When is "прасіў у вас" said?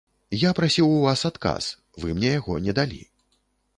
0.59-1.21